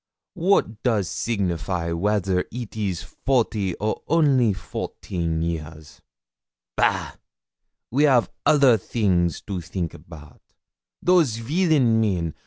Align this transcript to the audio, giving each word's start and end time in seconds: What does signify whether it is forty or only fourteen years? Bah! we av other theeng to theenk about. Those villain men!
What 0.33 0.81
does 0.81 1.07
signify 1.11 1.91
whether 1.91 2.43
it 2.51 2.75
is 2.75 3.03
forty 3.03 3.75
or 3.75 4.01
only 4.07 4.51
fourteen 4.51 5.43
years? 5.43 6.01
Bah! 6.75 7.17
we 7.91 8.07
av 8.07 8.27
other 8.43 8.79
theeng 8.79 9.29
to 9.45 9.59
theenk 9.59 9.93
about. 9.93 10.41
Those 11.03 11.35
villain 11.37 12.01
men! 12.01 12.33